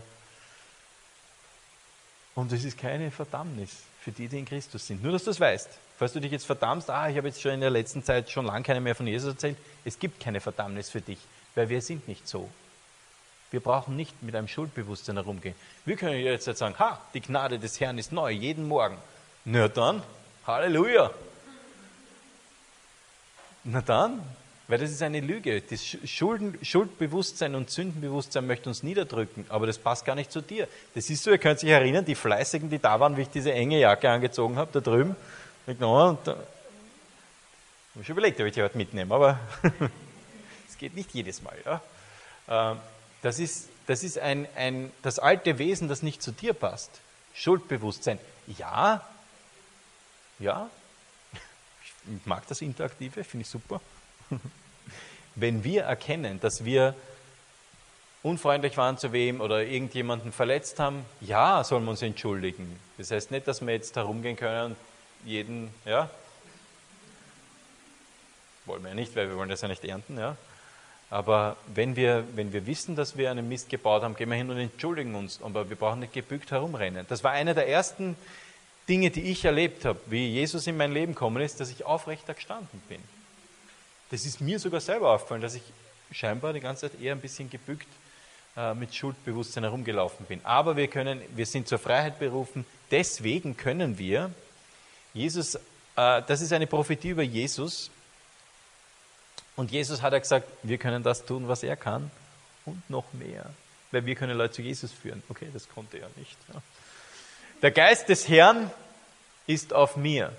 [2.35, 3.71] Und es ist keine Verdammnis
[4.01, 5.01] für die, die in Christus sind.
[5.01, 5.69] Nur, dass du das weißt.
[5.97, 8.45] Falls du dich jetzt verdammst, ah, ich habe jetzt schon in der letzten Zeit schon
[8.45, 11.19] lange keine mehr von Jesus erzählt, es gibt keine Verdammnis für dich,
[11.55, 12.49] weil wir sind nicht so.
[13.51, 15.55] Wir brauchen nicht mit einem Schuldbewusstsein herumgehen.
[15.85, 18.97] Wir können jetzt sagen, ha, die Gnade des Herrn ist neu, jeden Morgen.
[19.45, 20.01] Na dann,
[20.47, 21.11] Halleluja.
[23.63, 24.23] Na dann,
[24.67, 25.61] weil das ist eine Lüge.
[25.61, 30.67] Das Schulden, Schuldbewusstsein und Sündenbewusstsein möchte uns niederdrücken, aber das passt gar nicht zu dir.
[30.95, 33.53] Das ist so, ihr könnt sich erinnern, die Fleißigen, die da waren, wie ich diese
[33.53, 35.15] enge Jacke angezogen habe, da drüben.
[35.67, 36.37] Ich habe
[38.03, 39.39] schon überlegt, ob ich die heute mitnehme, aber
[40.67, 41.55] es geht nicht jedes Mal.
[41.63, 41.81] Ja?
[42.71, 42.77] Ähm,
[43.21, 46.89] das ist, das, ist ein, ein, das alte Wesen, das nicht zu dir passt.
[47.35, 48.17] Schuldbewusstsein.
[48.57, 49.07] Ja,
[50.39, 50.69] ja,
[51.83, 53.81] ich mag das Interaktive, finde ich super.
[55.35, 56.95] Wenn wir erkennen, dass wir
[58.23, 62.79] unfreundlich waren zu wem oder irgendjemanden verletzt haben, ja, sollen wir uns entschuldigen.
[62.97, 64.77] Das heißt nicht, dass wir jetzt herumgehen können und
[65.25, 66.09] jeden, ja,
[68.65, 70.35] wollen wir ja nicht, weil wir wollen das ja nicht ernten, ja.
[71.09, 74.49] Aber wenn wir, wenn wir wissen, dass wir einen Mist gebaut haben, gehen wir hin
[74.49, 75.39] und entschuldigen uns.
[75.41, 77.05] Aber wir brauchen nicht gebückt herumrennen.
[77.07, 78.15] Das war einer der ersten
[78.87, 82.33] Dinge, die ich erlebt habe, wie Jesus in mein Leben gekommen ist, dass ich aufrechter
[82.33, 83.01] gestanden bin.
[84.11, 85.63] Das ist mir sogar selber aufgefallen, dass ich
[86.11, 87.87] scheinbar die ganze Zeit eher ein bisschen gebückt
[88.55, 90.39] äh, mit Schuldbewusstsein herumgelaufen bin.
[90.45, 92.65] Aber wir können, wir sind zur Freiheit berufen.
[92.91, 94.31] Deswegen können wir
[95.13, 95.59] Jesus, äh,
[95.95, 97.89] das ist eine Prophetie über Jesus.
[99.55, 102.11] Und Jesus hat ja gesagt, wir können das tun, was er kann
[102.65, 103.49] und noch mehr.
[103.91, 105.23] Weil wir können Leute zu Jesus führen.
[105.29, 106.37] Okay, das konnte er nicht.
[106.53, 106.61] Ja.
[107.65, 108.69] Der Geist des Herrn
[109.47, 110.31] ist auf mir,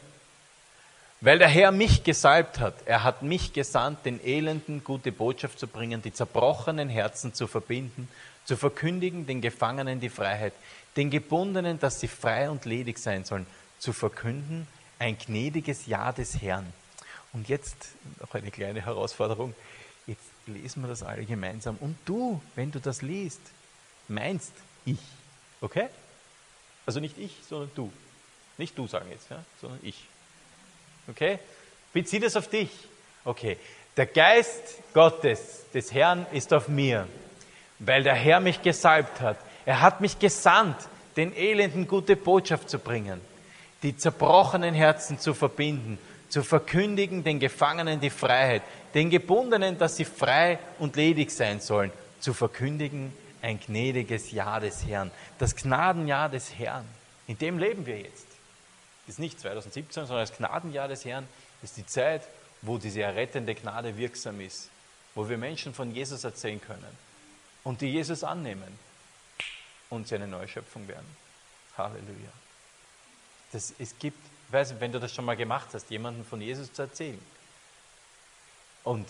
[1.20, 2.74] weil der Herr mich gesalbt hat.
[2.84, 8.08] Er hat mich gesandt, den Elenden gute Botschaft zu bringen, die zerbrochenen Herzen zu verbinden,
[8.44, 10.52] zu verkündigen den Gefangenen die Freiheit,
[10.94, 13.48] den Gebundenen, dass sie frei und ledig sein sollen,
[13.80, 14.68] zu verkünden
[15.00, 16.72] ein gnädiges Ja des Herrn.
[17.32, 17.74] Und jetzt
[18.20, 19.52] noch eine kleine Herausforderung.
[20.06, 21.76] Jetzt lesen wir das alle gemeinsam.
[21.80, 23.40] Und du, wenn du das liest,
[24.06, 24.52] meinst
[24.84, 25.00] ich.
[25.60, 25.88] Okay?
[26.86, 27.92] Also nicht ich, sondern du.
[28.56, 30.04] Nicht du sagen jetzt, ja, sondern ich.
[31.08, 31.38] Okay?
[31.92, 32.70] Bezieh das auf dich.
[33.24, 33.58] Okay.
[33.96, 34.62] Der Geist
[34.94, 37.08] Gottes, des Herrn, ist auf mir,
[37.78, 39.38] weil der Herr mich gesalbt hat.
[39.64, 40.76] Er hat mich gesandt,
[41.16, 43.20] den Elenden gute Botschaft zu bringen,
[43.82, 48.62] die zerbrochenen Herzen zu verbinden, zu verkündigen den Gefangenen die Freiheit,
[48.94, 53.12] den Gebundenen, dass sie frei und ledig sein sollen, zu verkündigen
[53.46, 55.12] ein gnädiges Jahr des Herrn.
[55.38, 56.84] Das Gnadenjahr des Herrn.
[57.28, 58.26] In dem leben wir jetzt.
[59.06, 61.28] Ist nicht 2017, sondern das Gnadenjahr des Herrn
[61.62, 62.22] ist die Zeit,
[62.62, 64.68] wo diese errettende Gnade wirksam ist,
[65.14, 66.98] wo wir Menschen von Jesus erzählen können
[67.62, 68.78] und die Jesus annehmen
[69.90, 71.06] und sie eine neue Schöpfung werden.
[71.76, 72.32] Halleluja.
[73.52, 76.72] Das, es gibt weiß nicht, wenn du das schon mal gemacht hast, jemanden von Jesus
[76.72, 77.20] zu erzählen.
[78.82, 79.08] Und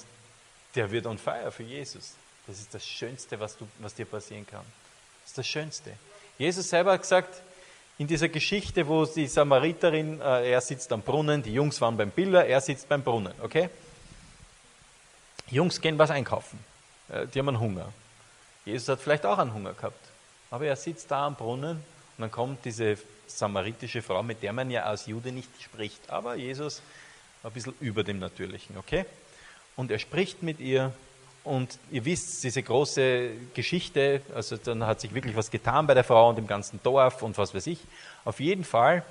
[0.74, 2.14] der wird on fire für Jesus.
[2.46, 4.64] Das ist das Schönste, was, du, was dir passieren kann.
[5.22, 5.92] Das ist das Schönste.
[6.38, 7.42] Jesus selber hat gesagt,
[7.98, 12.10] in dieser Geschichte, wo die Samariterin, äh, er sitzt am Brunnen, die Jungs waren beim
[12.10, 13.70] Biller, er sitzt beim Brunnen, okay?
[15.48, 16.58] Jungs gehen was einkaufen.
[17.08, 17.92] Äh, die haben einen Hunger.
[18.64, 20.04] Jesus hat vielleicht auch einen Hunger gehabt.
[20.50, 24.70] Aber er sitzt da am Brunnen und dann kommt diese samaritische Frau, mit der man
[24.70, 26.10] ja als Jude nicht spricht.
[26.10, 26.82] Aber Jesus
[27.42, 29.06] ein bisschen über dem Natürlichen, okay?
[29.76, 30.92] Und er spricht mit ihr
[31.46, 36.02] und ihr wisst, diese große Geschichte, also dann hat sich wirklich was getan bei der
[36.02, 37.78] Frau und im ganzen Dorf und was weiß ich.
[38.24, 39.04] Auf jeden Fall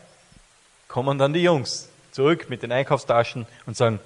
[0.89, 3.99] kommen dann die Jungs zurück mit den Einkaufstaschen und sagen,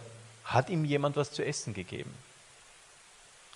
[0.44, 2.14] hat ihm jemand was zu essen gegeben?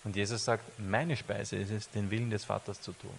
[0.03, 3.13] Und Jesus sagt, meine Speise ist es, den Willen des Vaters zu tun.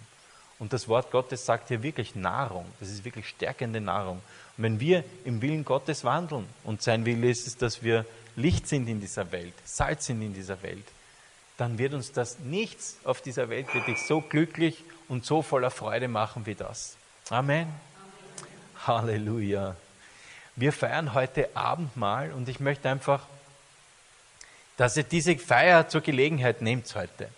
[0.59, 2.65] Und das Wort Gottes sagt hier wirklich Nahrung.
[2.79, 4.21] Das ist wirklich stärkende Nahrung.
[4.57, 8.67] Und wenn wir im Willen Gottes wandeln und sein Wille ist es, dass wir Licht
[8.67, 10.85] sind in dieser Welt, Salz sind in dieser Welt,
[11.57, 16.07] dann wird uns das nichts auf dieser Welt wirklich so glücklich und so voller Freude
[16.07, 16.97] machen wie das.
[17.29, 17.61] Amen.
[17.61, 17.73] Amen.
[18.87, 19.75] Halleluja.
[20.55, 23.23] Wir feiern heute Abendmahl und ich möchte einfach,
[24.77, 27.29] dass ihr diese Feier zur Gelegenheit nehmt heute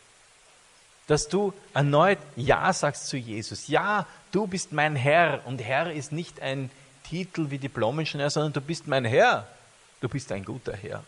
[1.08, 3.68] dass du erneut Ja sagst zu Jesus.
[3.68, 5.42] Ja, du bist mein Herr.
[5.46, 6.70] Und Herr ist nicht ein
[7.04, 9.48] Titel wie Diplom-Ingenieur, sondern du bist mein Herr.
[10.02, 11.04] Du bist ein guter Herr.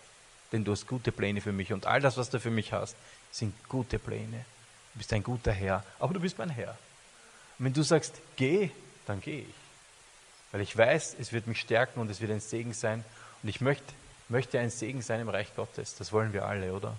[0.52, 1.74] Denn du hast gute Pläne für mich.
[1.74, 2.96] Und all das, was du für mich hast,
[3.32, 4.46] sind gute Pläne.
[4.94, 5.84] Du bist ein guter Herr.
[6.00, 6.78] Aber du bist mein Herr.
[7.58, 8.72] Und wenn du sagst, geh,
[9.06, 9.56] dann gehe ich.
[10.52, 13.06] Weil ich weiß, es wird mich stärken und es wird ein Segen sein.
[13.44, 13.94] Und ich möchte,
[14.28, 15.96] möchte ein Segen sein im Reich Gottes.
[15.96, 16.98] Das wollen wir alle, oder?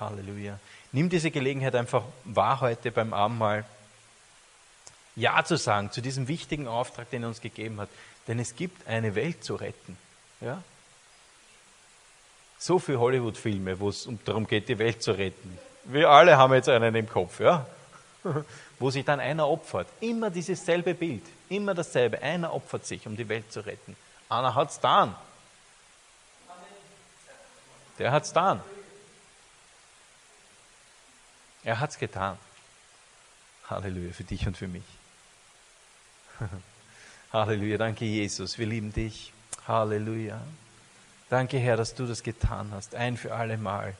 [0.00, 0.58] Halleluja.
[0.92, 3.64] Nimm diese Gelegenheit einfach wahr heute beim Abendmahl.
[5.16, 7.88] Ja zu sagen zu diesem wichtigen Auftrag, den er uns gegeben hat.
[8.28, 9.96] Denn es gibt eine Welt zu retten.
[10.40, 10.62] Ja?
[12.58, 15.58] So viele Hollywood-Filme, wo es darum geht, die Welt zu retten.
[15.84, 17.66] Wir alle haben jetzt einen im Kopf, ja?
[18.78, 19.88] wo sich dann einer opfert.
[20.00, 22.20] Immer dieses selbe Bild, immer dasselbe.
[22.20, 23.96] Einer opfert sich, um die Welt zu retten.
[24.28, 25.14] Einer hat es getan.
[27.98, 28.60] Der hat es getan.
[31.64, 32.38] Er hat es getan.
[33.68, 34.84] Halleluja, für dich und für mich.
[37.32, 39.32] Halleluja, danke Jesus, wir lieben dich.
[39.66, 40.40] Halleluja.
[41.30, 43.94] Danke Herr, dass du das getan hast, ein für alle Mal.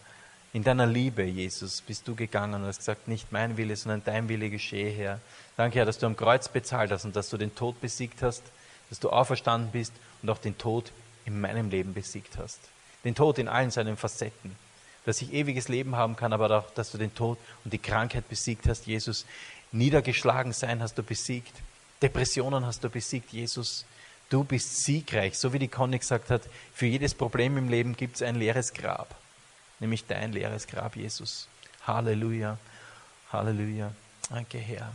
[0.53, 4.29] In deiner Liebe, Jesus, bist du gegangen und hast gesagt, nicht mein Wille, sondern dein
[4.29, 5.21] Wille geschehe, Herr.
[5.57, 8.43] Danke, Herr, dass du am Kreuz bezahlt hast und dass du den Tod besiegt hast,
[8.89, 10.91] dass du auferstanden bist und auch den Tod
[11.27, 12.59] in meinem Leben besiegt hast.
[13.05, 14.57] Den Tod in allen seinen Facetten
[15.09, 18.29] dass ich ewiges Leben haben kann, aber auch, dass du den Tod und die Krankheit
[18.29, 19.25] besiegt hast, Jesus.
[19.73, 21.55] Niedergeschlagen sein hast du besiegt.
[22.03, 23.87] Depressionen hast du besiegt, Jesus.
[24.31, 26.43] Du bist siegreich, so wie die Conny gesagt hat,
[26.75, 29.15] für jedes Problem im Leben gibt es ein leeres Grab,
[29.81, 31.49] nämlich dein leeres Grab, Jesus.
[31.87, 32.59] Halleluja,
[33.33, 33.93] Halleluja.
[34.29, 34.93] Danke, Herr.